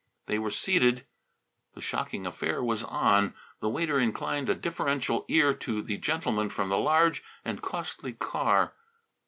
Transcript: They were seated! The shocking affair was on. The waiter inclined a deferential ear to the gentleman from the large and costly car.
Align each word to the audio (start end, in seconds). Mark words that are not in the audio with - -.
They 0.25 0.39
were 0.39 0.49
seated! 0.49 1.05
The 1.75 1.81
shocking 1.81 2.25
affair 2.25 2.63
was 2.63 2.83
on. 2.83 3.35
The 3.59 3.69
waiter 3.69 3.99
inclined 3.99 4.49
a 4.49 4.55
deferential 4.55 5.25
ear 5.27 5.53
to 5.53 5.83
the 5.83 5.97
gentleman 5.99 6.49
from 6.49 6.69
the 6.69 6.79
large 6.79 7.21
and 7.45 7.61
costly 7.61 8.13
car. 8.13 8.73